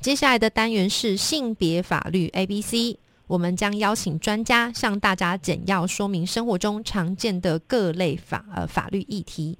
[0.00, 9.58] 接下来的单元是性别法律 A B C，我们将邀请专家向大家简要说明生活中常见的各类法呃法律议题。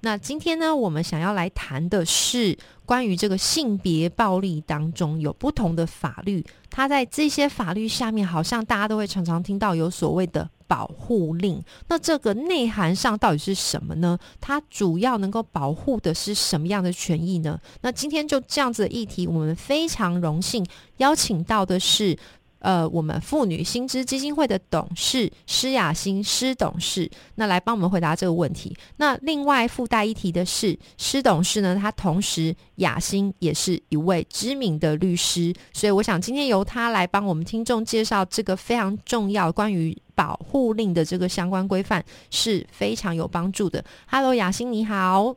[0.00, 2.56] 那今天呢，我们想要来谈的是
[2.86, 10.48] 关于这个性别暴力当中有不同的法律，它在这些法律下面，好像大家都会常常听到有所谓的。
[10.72, 14.18] 保护令，那这个内涵上到底是什么呢？
[14.40, 17.60] 它主要能够保护的是什么样的权益呢？
[17.82, 20.64] 那今天就这样子的议题，我们非常荣幸
[20.96, 22.16] 邀请到的是。
[22.62, 28.74] 呃，我们妇女薪资基金会的董事施雅欣施董事，那来帮我们回答这个问题。
[28.96, 43.84] 那另外附带一提的是，施董事呢，他同时雅欣也是一位知名的律师，所以我想今天由他来帮我们听众介绍这个非常重要关于保护令的这个相关规范是非常有帮助的。
[44.06, 45.34] Hello，雅欣你好。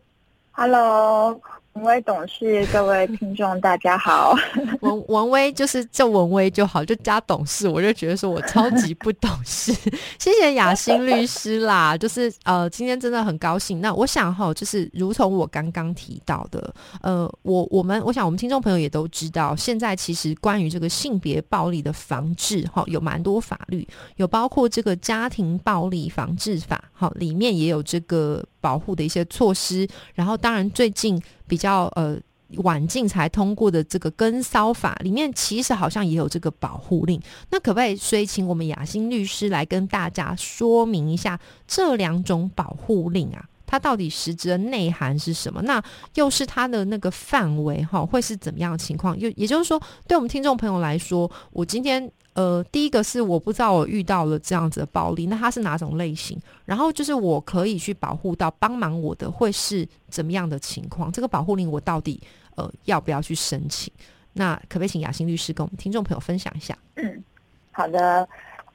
[0.52, 1.42] Hello。
[1.76, 4.34] 文威董事，各位听众，大家好。
[4.80, 9.74] 文文威就是叫文威就好，就加董事，我就觉得说我超级不懂事。
[10.18, 13.82] 谢谢雅欣律师啦，就是呃，今天真的很高兴。
[13.82, 28.42] 那我想哈，就是如同我刚刚提到的，呃，我我们我想我们听众朋友也都知道，现在其实关于这个性别暴力的防治哈，有蛮多法律，有包括这个家庭暴力防治法，哈，里面也有这个。
[28.66, 32.18] 保护的一些措施，然后当然最近比较呃
[32.64, 37.22] 晚近才通过的这个跟骚法里面，其实好像也有这个保护令。
[37.52, 43.46] 那可不可以所以请我们雅欣律师来跟大家说明一下这两种保护令啊？
[43.68, 45.62] 它到底实质的内涵是什么？
[45.62, 45.84] 那
[46.16, 49.16] 又是它的那个范围哈，会是怎么样的情况？
[49.20, 52.12] 又也就是说，对我们听众朋友来说，我今天。
[52.36, 56.38] 呃，第一个是我不知道我遇到了这样子的暴力，那它是哪种类型？
[56.66, 61.10] 然后就是我可以去保护到帮忙我的会是怎么样的情况？
[61.10, 62.22] 这个保护令我到底
[62.56, 63.90] 呃要不要去申请？
[64.34, 66.78] 那可不可以请雅欣律师跟我们听众朋友分享一下？
[66.96, 67.24] 嗯，
[67.72, 68.28] 好的，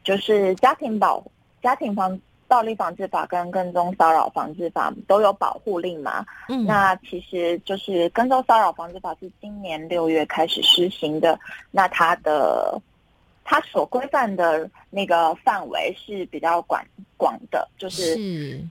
[0.03, 1.23] 就是家庭保
[1.63, 6.25] 家庭防暴力防治法跟跟踪骚扰防治法都有保护令嘛？
[6.49, 11.39] 嗯，那其实就是跟踪骚扰防治法是今年六月开始施行的，
[11.71, 12.81] 那它的。
[13.51, 16.81] 它所规范的那个范围是比较广
[17.17, 18.65] 广的，就是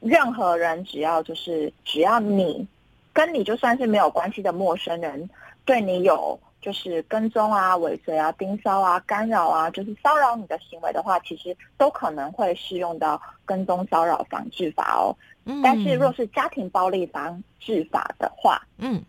[0.00, 2.66] 任何人只要就是只要你
[3.12, 5.30] 跟你就算是没有关系的陌生人，
[5.64, 15.14] 对你有就是跟踪啊、尾随啊、盯梢啊、干扰啊，就是骚扰你的行为的话，其实都可能会适用到跟踪骚扰防治法哦。
[15.62, 19.00] 但是若是家庭暴力防治法的话，嗯，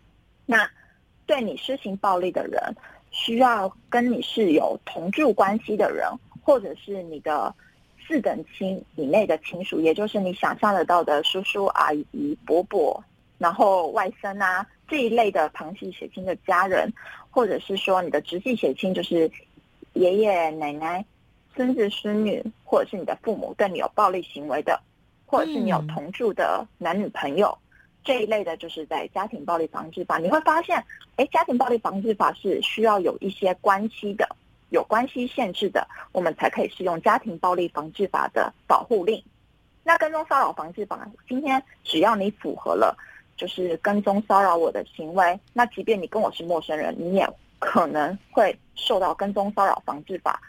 [0.44, 0.70] 那
[1.26, 2.62] 对你施行暴力的人。
[3.18, 6.06] 需要跟你是有同住关系的人，
[6.42, 7.52] 或者是你的
[8.06, 13.02] 四等亲以内的亲属，也就是你想象得到的叔叔阿姨、伯伯，
[13.38, 16.92] 然后外甥啊这一类的旁系血亲的家人，
[17.30, 19.30] 或者是说你的直系血亲，就是
[19.94, 21.04] 爷爷奶奶、
[21.54, 24.78] 孙子孙女，或者是你的父母对你有暴力行为的，
[25.24, 27.56] 或者是你有同住的男女朋友。
[28.06, 30.82] 这一类的，就是在家庭暴力防治法，你会发现，
[31.16, 34.26] 哎，家庭暴力防治法是需要有一些关系的，
[34.70, 39.20] 有关系限制的，我们才可以适用家庭暴力防治法的保护令。
[39.82, 42.96] 那跟踪骚扰防治法，今天只要你符合了，
[43.36, 47.28] 就是跟踪骚扰我的行为，那即便你跟我是陌生人，你也
[47.58, 50.40] 可能会受到跟踪骚扰防治法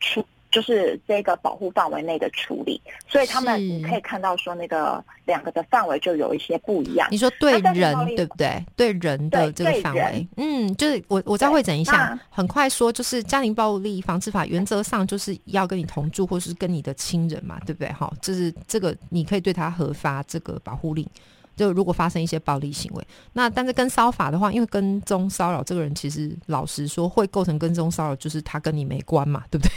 [0.00, 0.24] 处。
[0.52, 7.08] 就是这个保护范围内的处理，所以他们你可以看到说那个两个的范围就有一些不一样。
[7.10, 8.64] 你说对人对不对？
[8.76, 17.90] 对人的这个范围，嗯，就是我我再会整一下，很快说，就是家庭暴力防治法原则上就是要跟你同住或是跟你的亲人嘛，对不对？
[17.92, 21.08] 哈，就是这个你可以对他核发这个保护令，
[21.56, 29.72] 就如果发生一些暴力行为，那但是跟骚法的话，因为跟踪骚扰这个人其实老实说会构成跟踪骚扰，就是他跟你没关嘛，对不对？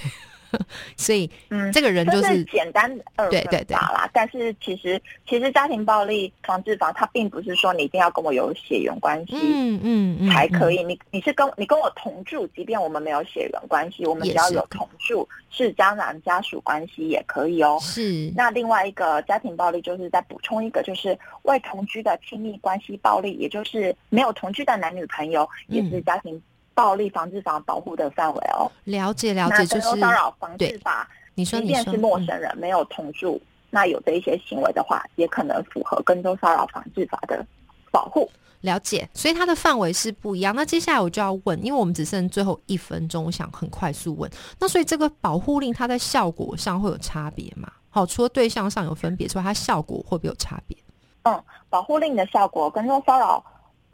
[0.97, 4.09] 所以，嗯，这个人就是简单二分法啦。
[4.13, 10.83] 但是其实，其实家庭暴力防治法它并不是说你一定要跟我有血缘关系，嗯嗯才可以。
[10.83, 17.77] 你你是跟你跟我同住，即便我们没有血缘关系，我们只要有同住是家长家属关系也可以哦。
[17.81, 18.31] 是。
[18.35, 26.41] 那另外一个家庭暴力，就是再补充一个，就是未同居的亲密关系暴力，也就是没有同居的男女朋友，也是家庭。
[26.75, 28.71] 暴力防治法保护的范围哦。
[28.83, 33.41] 了解了解，就是骚扰防治法，你说即便是陌生人没有同住，
[33.71, 37.43] 那有这一些行为的话，也可能符合跟踪骚扰防治法的
[37.89, 38.29] 保护。
[38.61, 40.55] 了解，所以它的范围是不一样。
[40.55, 44.29] 那接下来我就要问，因为我们只剩最后一分钟，我想很快速问。
[44.59, 47.71] 那所以这个保护令它在效果上会有差别吗？
[47.91, 50.75] 好，除了对象上有分别之外，它效果会不会有差别？
[51.23, 53.43] 嗯，保护令的效果，跟踪骚扰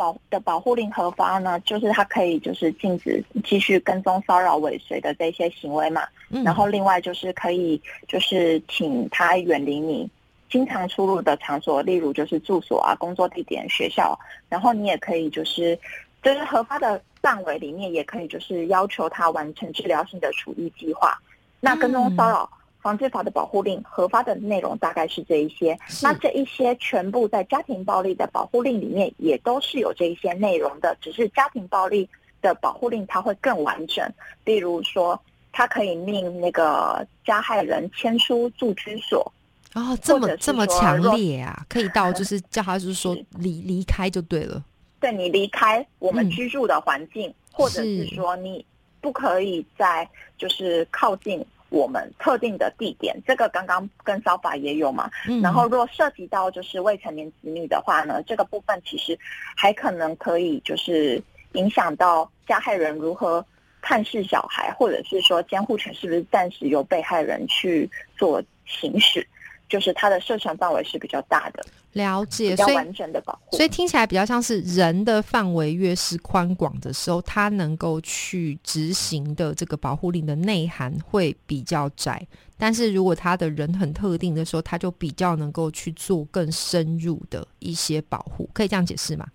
[0.02, 6.02] 保的保护令核发呢，就是它可以就是禁止继续跟踪骚扰尾随的这些行为嘛。
[6.32, 6.44] 嗯。
[6.44, 10.10] 然后另外就是可以就是请他远离你
[10.50, 14.18] 经常出入的场所，例如就是住所啊、工作地点、学校。
[14.50, 15.78] 然后你也可以就是
[16.24, 21.16] 就是核发的范围里面，也可以就是要求他完成治疗性的处遇计划。
[21.60, 22.50] 那跟踪骚扰。
[22.82, 32.10] 防治法的保护令核发的内容大概是这一些，那这一些全部在家庭暴力的保护令里面也都是有这一些内容的，只是家庭暴力
[32.42, 34.12] 的保护令它会更完整。
[34.46, 35.20] 例如说，
[35.52, 39.32] 它可以命那个加害人迁出住居所，
[39.76, 44.64] 哦，这么这么强烈啊，可以到就是 叫他就是说离离开就对了，
[45.00, 48.66] 对你离开我们居住的环境，或者是说你
[49.00, 51.46] 不可以在就是靠近。
[51.72, 55.10] 我们特定的地点，这个刚刚跟骚法也有嘛。
[55.42, 59.18] 然后，如果涉及到就是未成年子女的话呢，这个部分其实
[59.56, 61.20] 还可能可以就是
[61.54, 63.44] 影响到加害人如何
[63.82, 69.26] 探视小孩，或者是说监护权是不是暂时由被害人去做行使。
[69.70, 82.26] 就是它的涉权范围是比较大的，了解，所以完整的保护，所以听起来比较像是人的范围越是宽广的时候，它能够去执行的这个保护令的内涵会比较窄。
[82.58, 89.26] 但是如果他的人很特定的时候，他就比较能够去做更深入的一些保护，可以这样解释吗？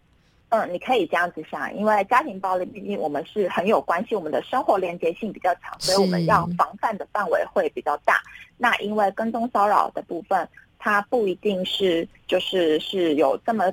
[0.51, 8.23] 嗯，你可以这样子想，因为家庭暴力毕竟我们是很有关系，我们的生活连接性比较强，所以我们要防范的范围会比较大。
[8.57, 10.49] 那因为跟踪骚扰的部分，
[10.87, 13.65] 它不一定是就是是有这么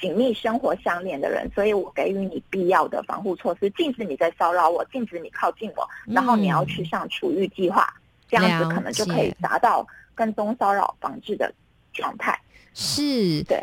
[0.00, 7.88] 紧密生活相连的人，所以我给予你必要的防护措施，禁止你在骚扰我，禁止你靠近我，然后你要去上处遇计划，
[8.28, 11.54] 这样子可能就可以达到跟踪骚扰防治的
[11.92, 12.36] 状态。
[12.74, 13.62] 是，对。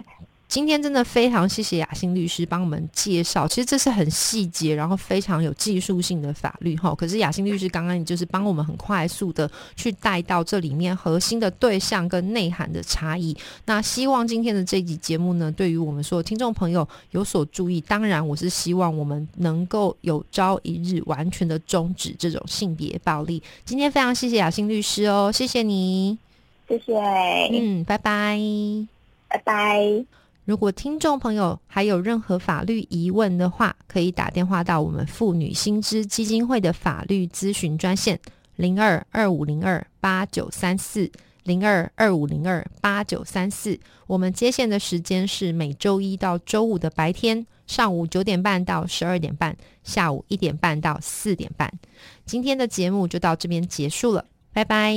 [0.53, 6.93] 今天真的非常谢谢雅欣律师帮我们介绍，其实这是很细节，然后非常有技术性的法律哈。
[6.93, 13.35] 可是雅欣律师刚刚就是帮我们很快速的去带到这里面核心的对象跟内涵的差异。
[13.65, 17.81] 那希望今天的这集节目呢，对于我们所有听众朋友有所注意。
[17.81, 23.41] 当然，我是希望我们能够有朝一日完全的终止这种性别暴力。
[23.65, 26.15] 今天非常谢谢雅欣律师哦，谢谢你，
[26.67, 26.93] 谢谢，
[27.51, 28.37] 嗯，拜拜，
[29.27, 30.05] 拜拜。
[30.45, 38.19] 如果听众朋友还有任何法律疑问的话，可以打电话到我们妇女新知基金会的法律咨询专线
[38.57, 41.09] 零二二五零二八九三四
[41.43, 43.79] 零二二五零二八九三四。
[44.05, 51.71] 我们接线的时间是每周一到周五的白天上午九点半到十二点半，下午一点半到四点半。
[52.25, 54.93] 今天的节目就到这边结束了，拜拜。